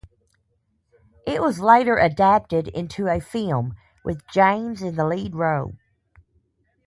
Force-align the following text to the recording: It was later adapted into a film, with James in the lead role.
It 1.27 1.43
was 1.43 1.59
later 1.59 1.95
adapted 1.95 2.67
into 2.69 3.05
a 3.07 3.19
film, 3.19 3.75
with 4.03 4.25
James 4.29 4.81
in 4.81 4.95
the 4.95 5.05
lead 5.05 5.35
role. 5.35 5.73